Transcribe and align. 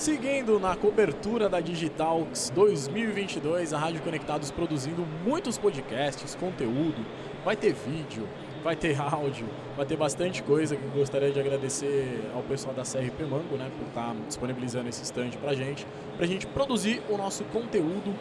Seguindo 0.00 0.58
na 0.58 0.74
cobertura 0.74 1.46
da 1.46 1.60
Digitalx 1.60 2.48
2022, 2.54 3.74
a 3.74 3.78
Rádio 3.78 4.00
Conectados 4.00 4.50
produzindo 4.50 5.06
muitos 5.26 5.58
podcasts, 5.58 6.34
conteúdo, 6.34 7.04
vai 7.44 7.54
ter 7.54 7.74
vídeo, 7.74 8.26
vai 8.64 8.74
ter 8.74 8.96
áudio, 8.98 9.46
vai 9.76 9.84
ter 9.84 9.98
bastante 9.98 10.42
coisa 10.42 10.74
que 10.74 10.82
gostaria 10.98 11.30
de 11.30 11.38
agradecer 11.38 12.18
ao 12.34 12.42
pessoal 12.42 12.74
da 12.74 12.82
CRP 12.82 13.24
Mango, 13.24 13.58
né, 13.58 13.70
por 13.78 13.88
estar 13.88 14.16
disponibilizando 14.26 14.88
esse 14.88 15.02
stand 15.02 15.32
pra 15.32 15.52
gente, 15.52 15.86
pra 16.16 16.26
gente 16.26 16.46
produzir 16.46 17.02
o 17.10 17.18
nosso 17.18 17.44
conteúdo. 17.44 18.14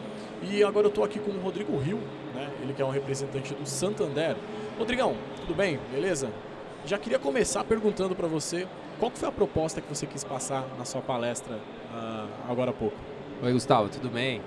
E 0.43 0.61
agora 0.61 0.87
eu 0.87 0.91
tô 0.91 1.01
aqui 1.01 1.17
com 1.17 1.31
o 1.31 1.39
Rodrigo 1.39 1.77
Rio, 1.77 1.99
né, 2.35 2.49
ele 2.61 2.73
que 2.73 2.81
é 2.81 2.85
um 2.85 2.91
representante 2.91 3.53
do 3.53 3.65
Santander. 3.65 4.35
Rodrigão, 4.77 5.15
tudo 5.37 5.55
bem? 5.55 5.79
Beleza? 5.93 6.29
Já 6.85 6.97
queria 6.97 7.19
começar 7.19 7.63
perguntando 7.63 8.15
para 8.15 8.27
você 8.27 8.67
qual 8.99 9.11
foi 9.11 9.27
a 9.27 9.31
proposta 9.31 9.81
que 9.81 9.89
você 9.93 10.05
quis 10.05 10.23
passar 10.23 10.65
na 10.77 10.85
sua 10.85 11.01
palestra 11.01 11.55
uh, 11.55 12.27
agora 12.49 12.71
há 12.71 12.73
pouco. 12.73 12.95
Oi, 13.41 13.51
Gustavo, 13.51 13.89
tudo 13.89 14.09
bem? 14.09 14.41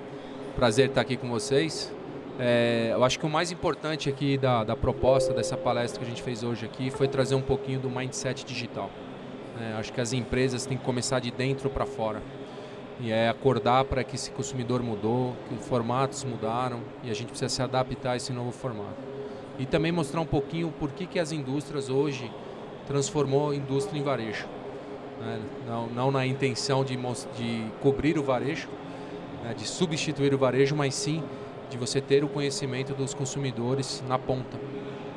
Prazer 0.56 0.88
estar 0.88 1.02
aqui 1.02 1.16
com 1.16 1.28
vocês. 1.28 1.92
É, 2.38 2.90
eu 2.92 3.04
acho 3.04 3.18
que 3.18 3.26
o 3.26 3.28
mais 3.28 3.52
importante 3.52 4.08
aqui 4.08 4.38
da, 4.38 4.64
da, 4.64 4.74
proposta 4.74 5.34
dessa 5.34 5.56
palestra 5.56 6.00
que 6.00 6.06
a 6.06 6.08
gente 6.08 6.22
fez 6.22 6.42
hoje 6.42 6.64
aqui 6.64 6.90
foi 6.90 7.06
trazer 7.06 7.34
um 7.34 7.42
pouquinho 7.42 7.78
do 7.78 7.90
mindset 7.90 8.44
digital. 8.44 8.90
É, 9.60 9.74
acho 9.74 9.92
que 9.92 10.00
as 10.00 10.14
empresas 10.14 10.64
têm 10.64 10.78
que 10.78 10.84
começar 10.84 11.20
de 11.20 11.30
dentro 11.30 11.68
para 11.68 11.84
fora. 11.84 12.22
E 12.98 13.12
é 13.12 13.28
acordar 13.28 13.84
para 13.84 14.02
que 14.02 14.16
esse 14.16 14.30
consumidor 14.30 14.82
mudou, 14.82 15.36
que 15.48 15.54
os 15.54 15.66
formatos 15.66 16.24
mudaram 16.24 16.80
e 17.02 17.10
a 17.10 17.14
gente 17.14 17.28
precisa 17.28 17.50
se 17.50 17.62
adaptar 17.62 18.12
a 18.12 18.16
esse 18.16 18.32
novo 18.32 18.50
formato. 18.52 19.11
E 19.62 19.66
também 19.66 19.92
mostrar 19.92 20.20
um 20.20 20.26
pouquinho 20.26 20.72
por 20.72 20.90
que, 20.90 21.06
que 21.06 21.20
as 21.20 21.30
indústrias 21.30 21.88
hoje 21.88 22.28
transformou 22.84 23.50
a 23.50 23.54
indústria 23.54 23.96
em 23.96 24.02
varejo. 24.02 24.44
Né? 25.20 25.40
Não, 25.68 25.86
não, 25.86 26.10
na 26.10 26.26
intenção 26.26 26.84
de, 26.84 26.96
de 26.96 27.64
cobrir 27.80 28.18
o 28.18 28.24
varejo, 28.24 28.68
né? 29.44 29.54
de 29.54 29.64
substituir 29.64 30.34
o 30.34 30.38
varejo, 30.38 30.74
mas 30.74 30.96
sim 30.96 31.22
de 31.70 31.78
você 31.78 32.00
ter 32.00 32.24
o 32.24 32.28
conhecimento 32.28 32.92
dos 32.92 33.14
consumidores 33.14 34.02
na 34.08 34.18
ponta. 34.18 34.58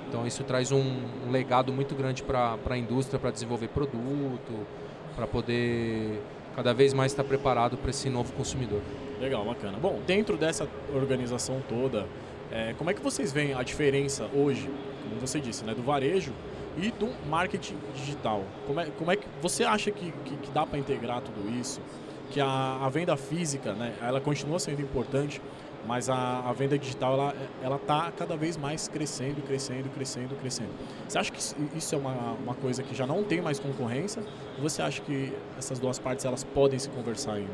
Então 0.07 0.27
isso 0.27 0.43
traz 0.43 0.71
um, 0.71 0.93
um 1.27 1.31
legado 1.31 1.73
muito 1.73 1.95
grande 1.95 2.21
para 2.21 2.55
a 2.69 2.77
indústria 2.77 3.19
para 3.19 3.31
desenvolver 3.31 3.69
produto, 3.69 4.67
para 5.15 5.25
poder 5.25 6.21
cada 6.55 6.71
vez 6.71 6.93
mais 6.93 7.13
estar 7.13 7.23
preparado 7.23 7.77
para 7.77 7.89
esse 7.89 8.11
novo 8.11 8.31
consumidor. 8.33 8.81
Legal, 9.19 9.43
bacana. 9.43 9.79
Bom, 9.81 9.99
dentro 10.05 10.37
dessa 10.37 10.67
organização 10.93 11.63
toda, 11.67 12.05
é, 12.55 12.73
como 12.77 12.89
é 12.89 12.93
que 12.93 13.01
vocês 13.01 13.33
veem 13.33 13.53
a 13.53 13.61
diferença 13.63 14.29
hoje, 14.33 14.69
como 15.03 15.19
você 15.19 15.41
disse, 15.41 15.65
né, 15.65 15.75
do 15.75 15.83
varejo 15.83 16.31
e 16.77 16.89
do 16.89 17.09
marketing 17.27 17.75
digital. 17.93 18.45
Como 18.65 18.79
é, 18.79 18.85
como 18.97 19.11
é 19.11 19.17
que 19.17 19.27
você 19.41 19.65
acha 19.65 19.91
que, 19.91 20.09
que, 20.23 20.37
que 20.37 20.51
dá 20.51 20.65
para 20.65 20.79
integrar 20.79 21.19
tudo 21.19 21.49
isso? 21.59 21.81
Que 22.31 22.39
a, 22.39 22.79
a, 22.81 22.87
venda 22.87 23.17
física, 23.17 23.73
né, 23.73 23.93
ela 24.01 24.21
continua 24.21 24.57
sendo 24.57 24.81
importante, 24.81 25.41
mas 25.87 26.09
a, 26.09 26.39
a 26.39 26.53
venda 26.53 26.77
digital 26.77 27.13
ela 27.13 27.35
ela 27.61 27.75
está 27.77 28.11
cada 28.11 28.35
vez 28.35 28.57
mais 28.57 28.87
crescendo, 28.87 29.41
crescendo, 29.41 29.89
crescendo, 29.89 30.35
crescendo. 30.35 30.69
Você 31.07 31.17
acha 31.17 31.31
que 31.31 31.39
isso 31.77 31.95
é 31.95 31.97
uma, 31.97 32.33
uma 32.43 32.53
coisa 32.55 32.83
que 32.83 32.95
já 32.95 33.05
não 33.07 33.23
tem 33.23 33.41
mais 33.41 33.59
concorrência? 33.59 34.21
Ou 34.57 34.69
você 34.69 34.81
acha 34.81 35.01
que 35.01 35.33
essas 35.57 35.79
duas 35.79 35.99
partes 35.99 36.25
elas 36.25 36.43
podem 36.43 36.79
se 36.79 36.89
conversar 36.89 37.33
ainda? 37.33 37.51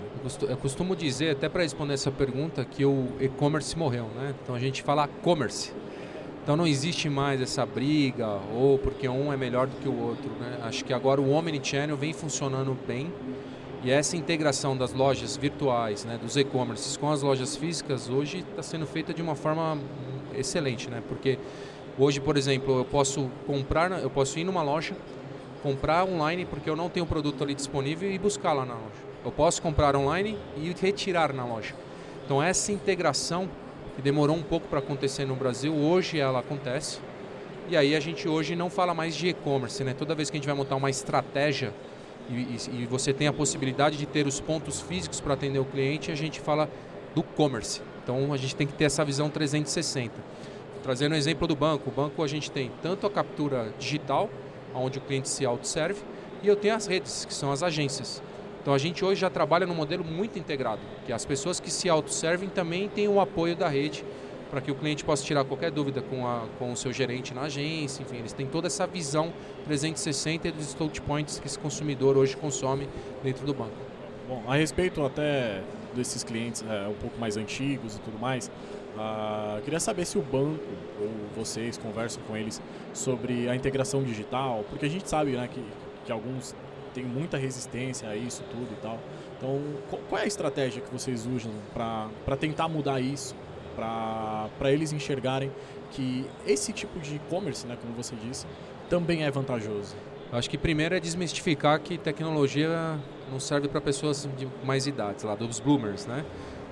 Eu 0.47 0.57
costumo 0.57 0.95
dizer, 0.95 1.31
até 1.31 1.49
para 1.49 1.63
responder 1.63 1.93
essa 1.93 2.11
pergunta, 2.11 2.63
que 2.65 2.85
o 2.85 3.07
e-commerce 3.19 3.77
morreu, 3.77 4.05
né? 4.15 4.33
Então 4.43 4.55
a 4.55 4.59
gente 4.59 4.81
fala 4.83 5.07
commerce. 5.07 5.73
Então 6.43 6.55
não 6.55 6.65
existe 6.65 7.07
mais 7.07 7.39
essa 7.39 7.65
briga 7.65 8.39
ou 8.53 8.79
porque 8.79 9.07
um 9.07 9.31
é 9.31 9.37
melhor 9.37 9.67
do 9.67 9.75
que 9.77 9.87
o 9.87 9.95
outro. 9.95 10.29
Né? 10.39 10.59
Acho 10.63 10.83
que 10.83 10.91
agora 10.91 11.21
o 11.21 11.29
Omnichannel 11.29 11.95
vem 11.95 12.13
funcionando 12.13 12.75
bem 12.87 13.11
e 13.83 13.89
essa 13.89 14.15
integração 14.15 14.77
das 14.77 14.93
lojas 14.93 15.35
virtuais, 15.35 16.05
né, 16.05 16.19
dos 16.21 16.37
e-commerces 16.37 16.95
com 16.97 17.09
as 17.09 17.23
lojas 17.23 17.55
físicas 17.55 18.09
hoje 18.09 18.45
está 18.47 18.61
sendo 18.61 18.85
feita 18.85 19.11
de 19.11 19.21
uma 19.21 19.35
forma 19.35 19.77
excelente, 20.37 20.89
né? 20.89 21.01
Porque 21.07 21.39
hoje, 21.97 22.19
por 22.19 22.37
exemplo, 22.37 22.79
eu 22.79 22.85
posso 22.85 23.29
comprar, 23.47 23.91
eu 23.91 24.09
posso 24.09 24.37
ir 24.37 24.43
numa 24.43 24.61
loja, 24.61 24.95
comprar 25.63 26.03
online 26.03 26.45
porque 26.45 26.69
eu 26.69 26.75
não 26.75 26.89
tenho 26.89 27.05
o 27.05 27.09
produto 27.09 27.43
ali 27.43 27.55
disponível 27.55 28.11
e 28.11 28.19
buscar 28.19 28.53
lá 28.53 28.65
na 28.65 28.75
loja. 28.75 29.01
Eu 29.25 29.31
posso 29.31 29.61
comprar 29.61 29.95
online 29.95 30.37
e 30.57 30.73
retirar 30.79 31.33
na 31.33 31.43
loja. 31.43 31.73
Então 32.23 32.41
essa 32.41 32.71
integração 32.71 33.49
que 33.95 34.01
demorou 34.01 34.35
um 34.35 34.43
pouco 34.43 34.67
para 34.67 34.77
acontecer 34.77 35.25
no 35.25 35.35
Brasil, 35.35 35.73
hoje 35.73 36.19
ela 36.19 36.39
acontece. 36.39 36.99
E 37.67 37.75
aí 37.75 37.95
a 37.95 37.99
gente 37.99 38.27
hoje 38.27 38.55
não 38.55 38.69
fala 38.69 38.93
mais 38.93 39.15
de 39.15 39.29
e-commerce, 39.29 39.83
né? 39.83 39.95
Toda 39.97 40.13
vez 40.13 40.29
que 40.29 40.37
a 40.37 40.39
gente 40.39 40.47
vai 40.47 40.55
montar 40.55 40.75
uma 40.75 40.89
estratégia 40.89 41.73
e, 42.29 42.83
e, 42.83 42.85
você 42.85 43.13
tem 43.13 43.27
a 43.27 43.33
possibilidade 43.33 43.97
de 43.97 44.05
ter 44.05 44.25
os 44.25 44.39
pontos 44.39 44.79
físicos 44.79 45.19
para 45.19 45.33
atender 45.33 45.59
o 45.59 45.65
cliente, 45.65 46.11
a 46.11 46.15
gente 46.15 46.39
fala 46.39 46.69
do 47.13 47.23
commerce. 47.23 47.81
Então 48.03 48.33
a 48.33 48.37
gente 48.37 48.55
tem 48.55 48.65
que 48.65 48.73
ter 48.73 48.85
essa 48.85 49.03
visão 49.03 49.29
360. 49.29 50.13
Trazendo 50.83 51.13
o 51.13 51.15
exemplo 51.15 51.47
do 51.47 51.55
banco, 51.55 51.89
o 51.89 51.93
banco 51.93 52.23
a 52.23 52.27
gente 52.27 52.49
tem 52.49 52.71
tanto 52.81 53.05
a 53.05 53.09
captura 53.09 53.73
digital, 53.77 54.29
onde 54.73 54.97
o 54.97 55.01
cliente 55.01 55.29
se 55.29 55.45
autosserve, 55.45 56.01
e 56.41 56.47
eu 56.47 56.55
tenho 56.55 56.75
as 56.75 56.87
redes, 56.87 57.25
que 57.25 57.33
são 57.33 57.51
as 57.51 57.61
agências. 57.61 58.21
Então 58.61 58.73
a 58.73 58.77
gente 58.77 59.03
hoje 59.03 59.21
já 59.21 59.29
trabalha 59.29 59.65
num 59.65 59.75
modelo 59.75 60.03
muito 60.03 60.39
integrado, 60.39 60.81
que 61.05 61.13
as 61.13 61.25
pessoas 61.25 61.59
que 61.59 61.69
se 61.69 61.89
autosservem 61.89 62.49
também 62.49 62.87
têm 62.87 63.07
o 63.07 63.19
apoio 63.19 63.55
da 63.55 63.67
rede 63.67 64.03
para 64.51 64.59
que 64.59 64.69
o 64.69 64.75
cliente 64.75 65.05
possa 65.05 65.23
tirar 65.23 65.45
qualquer 65.45 65.71
dúvida 65.71 66.01
com, 66.01 66.27
a, 66.27 66.45
com 66.59 66.73
o 66.73 66.75
seu 66.75 66.91
gerente 66.91 67.33
na 67.33 67.43
agência, 67.43 68.03
enfim, 68.03 68.17
eles 68.17 68.33
têm 68.33 68.45
toda 68.45 68.67
essa 68.67 68.85
visão 68.85 69.33
360 69.63 70.51
dos 70.51 70.73
touch 70.73 71.01
points 71.01 71.39
que 71.39 71.47
esse 71.47 71.57
consumidor 71.57 72.17
hoje 72.17 72.35
consome 72.35 72.89
dentro 73.23 73.45
do 73.45 73.53
banco. 73.53 73.71
Bom, 74.27 74.43
a 74.45 74.55
respeito 74.55 75.03
até 75.05 75.63
desses 75.95 76.21
clientes 76.23 76.63
é, 76.69 76.87
um 76.87 76.93
pouco 76.95 77.17
mais 77.17 77.37
antigos 77.37 77.95
e 77.95 77.99
tudo 78.01 78.19
mais, 78.19 78.51
uh, 78.95 79.61
queria 79.61 79.79
saber 79.79 80.05
se 80.05 80.17
o 80.17 80.21
banco 80.21 80.63
ou 80.99 81.09
vocês 81.35 81.77
conversam 81.77 82.21
com 82.23 82.35
eles 82.35 82.61
sobre 82.93 83.47
a 83.49 83.55
integração 83.55 84.03
digital, 84.03 84.65
porque 84.69 84.85
a 84.85 84.89
gente 84.89 85.09
sabe 85.09 85.31
né, 85.31 85.49
que, 85.51 85.63
que 86.05 86.11
alguns 86.11 86.53
tem 86.93 87.05
muita 87.05 87.37
resistência 87.37 88.09
a 88.09 88.17
isso 88.17 88.43
tudo 88.51 88.67
e 88.71 88.81
tal. 88.81 88.99
Então, 89.37 89.61
qual 90.09 90.19
é 90.19 90.25
a 90.25 90.27
estratégia 90.27 90.81
que 90.81 90.91
vocês 90.91 91.25
usam 91.25 91.51
para 91.73 92.37
tentar 92.37 92.67
mudar 92.67 92.99
isso, 92.99 93.33
para 93.75 94.71
eles 94.71 94.93
enxergarem 94.93 95.51
que 95.91 96.25
esse 96.45 96.71
tipo 96.71 96.99
de 96.99 97.15
e-commerce, 97.15 97.65
né, 97.67 97.77
como 97.81 97.93
você 97.93 98.15
disse, 98.15 98.45
também 98.89 99.23
é 99.23 99.31
vantajoso? 99.31 99.95
Acho 100.31 100.49
que 100.49 100.57
primeiro 100.57 100.95
é 100.95 100.99
desmistificar 100.99 101.79
que 101.81 101.97
tecnologia 101.97 102.97
não 103.29 103.39
serve 103.39 103.67
para 103.67 103.81
pessoas 103.81 104.29
de 104.37 104.47
mais 104.63 104.87
idades, 104.87 105.25
lá 105.25 105.35
dos 105.35 105.59
bloomers, 105.59 106.05
né? 106.05 106.23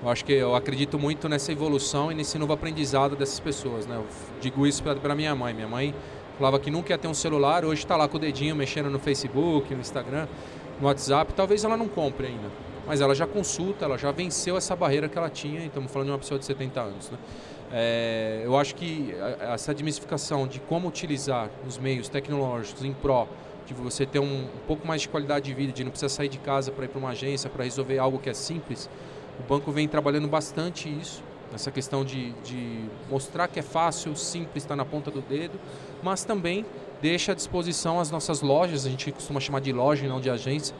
Eu 0.02 0.08
acho 0.08 0.24
que 0.24 0.32
eu 0.32 0.54
acredito 0.54 0.98
muito 0.98 1.28
nessa 1.28 1.52
evolução 1.52 2.10
e 2.10 2.14
nesse 2.14 2.38
novo 2.38 2.54
aprendizado 2.54 3.14
dessas 3.14 3.38
pessoas, 3.38 3.86
né? 3.86 3.96
Eu 3.96 4.06
digo 4.40 4.66
isso 4.66 4.82
para 4.82 5.14
minha 5.14 5.34
mãe. 5.34 5.52
Minha 5.52 5.68
mãe 5.68 5.94
falava 6.38 6.58
que 6.58 6.70
nunca 6.70 6.94
ia 6.94 6.96
ter 6.96 7.06
um 7.06 7.12
celular, 7.12 7.66
hoje 7.66 7.82
está 7.82 7.98
lá 7.98 8.08
com 8.08 8.16
o 8.16 8.20
dedinho 8.20 8.56
mexendo 8.56 8.88
no 8.88 8.98
Facebook, 8.98 9.74
no 9.74 9.80
Instagram, 9.82 10.26
no 10.80 10.86
WhatsApp. 10.86 11.34
Talvez 11.34 11.62
ela 11.64 11.76
não 11.76 11.86
compre 11.86 12.28
ainda, 12.28 12.48
mas 12.90 13.00
ela 13.00 13.14
já 13.14 13.24
consulta, 13.24 13.84
ela 13.84 13.96
já 13.96 14.10
venceu 14.10 14.56
essa 14.56 14.74
barreira 14.74 15.08
que 15.08 15.16
ela 15.16 15.30
tinha. 15.30 15.64
Estamos 15.64 15.92
falando 15.92 16.08
de 16.08 16.12
uma 16.12 16.18
pessoa 16.18 16.40
de 16.40 16.44
70 16.44 16.80
anos. 16.80 17.08
Né? 17.08 17.18
É, 17.72 18.42
eu 18.44 18.58
acho 18.58 18.74
que 18.74 19.14
essa 19.38 19.70
admissificação 19.70 20.44
de 20.44 20.58
como 20.58 20.88
utilizar 20.88 21.48
os 21.68 21.78
meios 21.78 22.08
tecnológicos 22.08 22.84
em 22.84 22.92
pró 22.92 23.28
de 23.64 23.74
você 23.74 24.04
ter 24.04 24.18
um, 24.18 24.42
um 24.42 24.66
pouco 24.66 24.88
mais 24.88 25.02
de 25.02 25.08
qualidade 25.08 25.44
de 25.44 25.54
vida, 25.54 25.72
de 25.72 25.84
não 25.84 25.92
precisar 25.92 26.08
sair 26.08 26.28
de 26.28 26.38
casa 26.38 26.72
para 26.72 26.84
ir 26.84 26.88
para 26.88 26.98
uma 26.98 27.10
agência, 27.10 27.48
para 27.48 27.62
resolver 27.62 27.96
algo 27.96 28.18
que 28.18 28.28
é 28.28 28.34
simples, 28.34 28.90
o 29.38 29.48
banco 29.48 29.70
vem 29.70 29.86
trabalhando 29.86 30.26
bastante 30.26 30.88
isso 30.88 31.22
essa 31.54 31.70
questão 31.70 32.04
de, 32.04 32.30
de 32.44 32.84
mostrar 33.08 33.48
que 33.48 33.58
é 33.58 33.62
fácil, 33.62 34.14
simples, 34.14 34.62
está 34.62 34.76
na 34.76 34.84
ponta 34.84 35.10
do 35.10 35.20
dedo, 35.20 35.58
mas 36.02 36.24
também 36.24 36.64
deixa 37.02 37.32
à 37.32 37.34
disposição 37.34 37.98
as 37.98 38.10
nossas 38.10 38.40
lojas, 38.40 38.86
a 38.86 38.90
gente 38.90 39.10
costuma 39.10 39.40
chamar 39.40 39.60
de 39.60 39.72
loja 39.72 40.04
e 40.06 40.08
não 40.08 40.20
de 40.20 40.30
agência, 40.30 40.74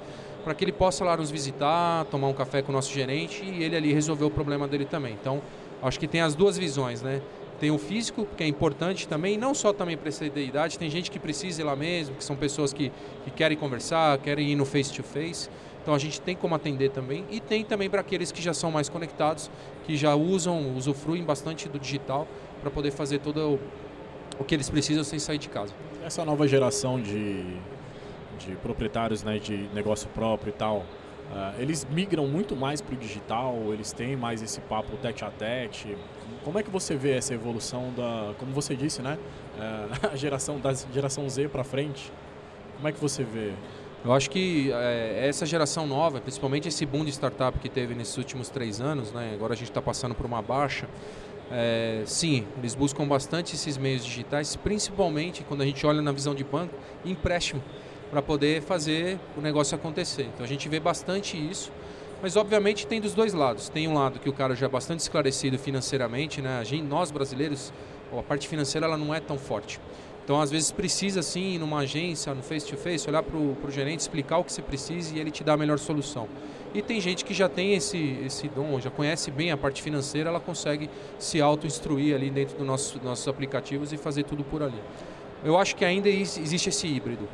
para 0.45 0.55
que 0.55 0.65
ele 0.65 0.73
possa 0.73 1.05
lá 1.05 1.17
nos 1.17 1.31
visitar, 1.31 2.05
tomar 2.07 2.29
um 2.29 2.33
café 2.33 2.63
com 2.63 2.73
o 2.73 2.75
nosso 2.75 2.93
gerente 2.93 3.45
e 3.45 3.63
ele 3.63 3.77
ali 3.77 3.93
resolver 3.93 4.25
o 4.25 4.31
problema 4.31 4.67
dele 4.67 4.85
também. 4.85 5.13
Então, 5.21 5.41
acho 5.83 5.99
que 5.99 6.07
tem 6.07 6.21
as 6.21 6.35
duas 6.35 6.57
visões, 6.57 7.03
né? 7.03 7.21
Tem 7.59 7.71
o 7.71 7.77
físico, 7.77 8.27
que 8.37 8.43
é 8.43 8.47
importante 8.47 9.07
também, 9.07 9.37
não 9.37 9.55
só 9.55 9.71
também 9.71 9.97
para 9.97 10.09
essa 10.09 10.25
idade, 10.25 10.79
tem 10.79 10.89
gente 10.89 11.11
que 11.11 11.19
precisa 11.19 11.61
ir 11.61 11.65
lá 11.65 11.77
mesmo, 11.77 12.17
que 12.17 12.25
são 12.25 12.35
pessoas 12.35 12.73
que, 12.73 12.91
que 13.25 13.31
querem 13.31 13.57
conversar, 13.57 14.17
querem 14.19 14.49
ir 14.49 14.57
no 14.57 14.65
face-to-face. 14.65 15.49
-face. 15.49 15.71
Então 15.83 15.95
a 15.95 15.99
gente 15.99 16.21
tem 16.21 16.37
como 16.37 16.55
atender 16.55 16.91
também 16.91 17.25
e 17.31 17.41
tem 17.41 17.65
também 17.65 17.89
para 17.89 18.01
aqueles 18.01 18.31
que 18.31 18.43
já 18.43 18.53
são 18.53 18.71
mais 18.71 18.89
conectados, 18.89 19.51
que 19.85 19.97
já 19.97 20.15
usam, 20.15 20.77
usufruem 20.77 21.25
bastante 21.25 21.69
do 21.69 21.79
digital 21.79 22.29
para 22.61 22.71
poder 22.71 22.91
fazer 22.91 23.19
todo 23.19 23.55
o, 23.55 23.61
o 24.39 24.45
que 24.45 24.55
eles 24.55 24.69
precisam 24.69 25.03
sem 25.03 25.19
sair 25.19 25.39
de 25.39 25.49
casa. 25.49 25.73
Essa 26.05 26.25
nova 26.25 26.47
geração 26.47 27.01
de, 27.01 27.45
de 28.47 28.57
proprietários 28.57 29.23
né, 29.23 29.39
de 29.39 29.69
negócio 29.75 30.09
próprio 30.11 30.51
e 30.51 30.53
tal, 30.53 30.79
uh, 30.79 31.61
eles 31.61 31.87
migram 31.91 32.27
muito 32.27 32.57
mais 32.57 32.81
para 32.81 32.95
o 32.95 32.99
digital, 32.99 33.57
eles 33.73 33.93
têm 33.93 34.17
mais 34.17 34.43
esse 34.43 34.61
papo 34.63 34.97
tete 34.97 35.25
a 35.25 35.31
tete. 35.31 35.97
Como 36.45 36.59
é 36.59 36.63
que 36.63 36.71
você 36.71 36.97
vê 36.97 37.13
essa 37.13 37.35
evolução 37.35 37.93
da, 37.97 38.33
como 38.39 38.53
você 38.53 38.75
disse, 38.75 39.03
né, 39.03 39.19
uh, 39.57 40.09
a 40.13 40.17
geração 40.17 40.59
da 40.59 40.73
geração 40.73 41.29
Z 41.29 41.49
para 41.49 41.65
frente? 41.65 42.13
Como 42.77 42.89
é 42.89 42.93
que 42.93 43.01
você 43.01 43.23
vê? 43.23 43.53
Eu 44.03 44.15
acho 44.15 44.31
que 44.31 44.73
é, 44.73 45.27
essa 45.29 45.45
geração 45.45 45.87
nova, 45.87 46.23
principalmente 46.23 46.67
esse 46.67 46.87
boom 46.87 47.05
de 47.05 47.11
startup 47.11 47.59
que 47.59 47.69
teve 47.69 47.95
nesses 47.95 48.17
últimos 48.17 48.49
três 48.49 48.81
anos, 48.81 49.13
né, 49.13 49.33
agora 49.35 49.53
a 49.53 49.57
gente 49.57 49.69
está 49.69 49.83
passando 49.83 50.15
por 50.15 50.25
uma 50.25 50.41
baixa, 50.41 50.89
é, 51.51 52.03
sim, 52.07 52.47
eles 52.59 52.75
buscam 52.75 53.07
bastante 53.07 53.55
esses 53.57 53.77
meios 53.77 54.05
digitais, 54.05 54.55
principalmente 54.57 55.43
quando 55.43 55.63
a 55.63 55.67
gente 55.67 55.85
olha 55.85 56.01
na 56.01 56.13
visão 56.13 56.35
de 56.35 56.45
banco, 56.45 56.75
empréstimo, 57.05 57.63
para 58.11 58.21
poder 58.21 58.63
fazer 58.63 59.19
o 59.37 59.41
negócio 59.41 59.75
acontecer. 59.75 60.29
Então 60.35 60.45
a 60.45 60.49
gente 60.49 60.69
vê 60.69 60.81
bastante 60.81 61.37
isso, 61.37 61.71
mas 62.21 62.37
obviamente 62.37 62.87
tem 62.87 63.01
dos 63.01 63.15
dois 63.15 63.33
lados. 63.33 63.69
Tem 63.69 63.87
um 63.87 63.95
lado 63.95 64.19
que 64.19 64.29
o 64.29 64.33
cara 64.33 64.55
já 64.55 64.67
é 64.67 64.69
bastante 64.69 65.01
esclarecido 65.01 65.59
financeiramente, 65.59 66.43
né? 66.43 66.59
A 66.59 66.65
gente, 66.65 66.83
nós 66.83 67.11
brasileiros, 67.11 67.73
a 68.13 68.23
parte 68.23 68.49
financeira 68.49 68.87
ela 68.87 68.99
não 68.99 69.15
é 69.15 69.21
tão 69.21 69.39
forte. 69.39 69.81
Então, 70.25 70.41
às 70.41 70.51
vezes, 70.51 70.71
precisa 70.71 71.23
sim, 71.23 71.59
numa 71.59 71.79
agência, 71.79 72.33
no 72.35 72.43
face-to-face, 72.43 73.05
-face, 73.05 73.09
olhar 73.09 73.23
para 73.23 73.37
o 73.37 73.71
gerente, 73.71 74.01
explicar 74.01 74.39
o 74.39 74.45
que 74.45 74.53
você 74.53 74.63
precisa 74.63 75.17
e 75.17 75.19
ele 75.19 75.31
te 75.31 75.43
dá 75.43 75.55
a 75.55 75.57
melhor 75.57 75.79
solução. 75.79 76.29
E 76.73 76.81
tem 76.81 77.01
gente 77.01 77.25
que 77.25 77.35
já 77.35 77.49
tem 77.49 77.75
esse, 77.75 78.21
esse 78.25 78.47
dom, 78.49 78.79
já 78.79 78.91
conhece 78.91 79.31
bem 79.31 79.51
a 79.51 79.57
parte 79.57 79.83
financeira, 79.83 80.31
ela 80.31 80.39
consegue 80.39 80.89
se 81.19 81.41
auto-instruir 81.41 82.15
ali 82.15 82.31
dentro 82.31 82.57
dos 82.57 82.65
nosso, 82.65 83.01
nossos 83.03 83.27
aplicativos 83.27 83.93
e 83.93 83.97
fazer 83.97 84.23
tudo 84.23 84.45
por 84.45 84.63
ali. 84.63 84.81
Eu 85.43 85.59
acho 85.59 85.75
que 85.75 85.85
ainda 85.85 86.09
existe 86.09 86.69
esse 86.69 86.87
híbrido. 86.87 87.29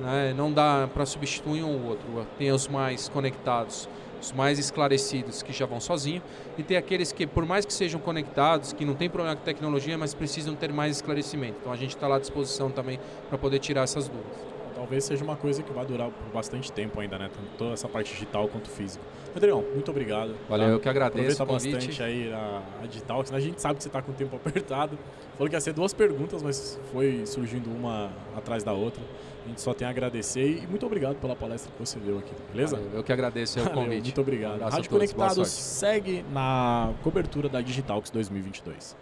Né? 0.00 0.34
Não 0.36 0.52
dá 0.52 0.88
para 0.92 1.04
substituir 1.04 1.62
um 1.62 1.74
ou 1.74 1.90
outro. 1.90 2.26
Tem 2.38 2.50
os 2.50 2.66
mais 2.66 3.08
conectados 3.08 3.88
os 4.20 4.32
mais 4.32 4.58
esclarecidos 4.58 5.42
que 5.42 5.52
já 5.52 5.66
vão 5.66 5.80
sozinho 5.80 6.22
e 6.58 6.62
tem 6.62 6.76
aqueles 6.76 7.10
que, 7.10 7.26
por 7.26 7.46
mais 7.46 7.64
que 7.64 7.72
sejam 7.72 7.98
conectados, 7.98 8.72
que 8.72 8.84
não 8.84 8.94
tem 8.94 9.08
problema 9.08 9.34
com 9.34 9.42
tecnologia, 9.42 9.96
mas 9.96 10.12
precisam 10.12 10.54
ter 10.54 10.72
mais 10.72 10.96
esclarecimento. 10.96 11.56
Então 11.60 11.72
a 11.72 11.76
gente 11.76 11.96
está 11.96 12.06
lá 12.06 12.16
à 12.16 12.18
disposição 12.18 12.70
também 12.70 13.00
para 13.28 13.38
poder 13.38 13.58
tirar 13.58 13.82
essas 13.82 14.08
dúvidas. 14.08 14.59
Talvez 14.80 15.04
seja 15.04 15.22
uma 15.22 15.36
coisa 15.36 15.62
que 15.62 15.70
vai 15.74 15.84
durar 15.84 16.08
por 16.08 16.32
bastante 16.32 16.72
tempo 16.72 16.98
ainda, 16.98 17.18
né? 17.18 17.30
Tanto 17.58 17.70
essa 17.70 17.86
parte 17.86 18.14
digital 18.14 18.48
quanto 18.48 18.70
físico. 18.70 19.04
Rodrigão, 19.34 19.62
muito 19.74 19.90
obrigado. 19.90 20.34
Valeu, 20.48 20.68
tá? 20.68 20.72
eu 20.72 20.80
que 20.80 20.88
agradeço. 20.88 21.42
Aproveita 21.42 21.76
bastante 21.76 22.02
aí 22.02 22.32
a, 22.32 22.62
a 22.82 22.86
digital, 22.86 23.22
a 23.30 23.40
gente 23.40 23.60
sabe 23.60 23.74
que 23.76 23.82
você 23.82 23.90
está 23.90 24.00
com 24.00 24.10
o 24.10 24.14
tempo 24.14 24.34
apertado. 24.42 24.98
Falou 25.36 25.50
que 25.50 25.54
ia 25.54 25.60
ser 25.60 25.74
duas 25.74 25.92
perguntas, 25.92 26.42
mas 26.42 26.80
foi 26.90 27.26
surgindo 27.26 27.68
uma 27.68 28.10
atrás 28.34 28.64
da 28.64 28.72
outra. 28.72 29.02
A 29.44 29.48
gente 29.48 29.60
só 29.60 29.74
tem 29.74 29.86
a 29.86 29.90
agradecer 29.90 30.62
e 30.62 30.66
muito 30.66 30.86
obrigado 30.86 31.16
pela 31.16 31.36
palestra 31.36 31.70
que 31.70 31.78
você 31.78 31.98
deu 31.98 32.18
aqui, 32.18 32.32
beleza? 32.50 32.76
Valeu, 32.76 32.92
eu 32.94 33.04
que 33.04 33.12
agradeço 33.12 33.60
o 33.60 33.70
convite. 33.70 34.04
muito 34.04 34.20
obrigado. 34.22 34.62
Um 34.62 34.64
Rádio 34.64 34.88
Conectados 34.88 35.50
segue 35.50 36.24
na 36.32 36.94
cobertura 37.02 37.50
da 37.50 37.60
Digitalx 37.60 38.08
2022. 38.08 38.96